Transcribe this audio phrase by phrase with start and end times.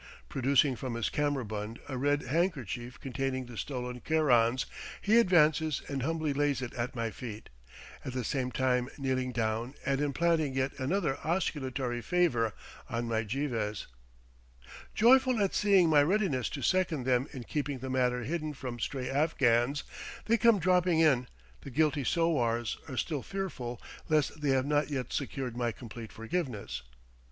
[0.29, 4.65] Producing from his kammerbund a red handkerchief containing the stolen kerans,
[4.99, 7.49] he advances and humbly lays it at my feet,
[8.03, 12.51] at the same time kneeling down and implanting yet another osculatory favor
[12.89, 13.85] on my geivehs.
[14.95, 19.07] Joyful at seeing my readiness to second them in keeping the matter hidden from stray
[19.07, 19.83] Afghans
[20.25, 21.27] that come dropping in,
[21.61, 23.79] the guilty sowars are still fearful
[24.09, 26.81] lest they have not yet secured my complete forgiveness.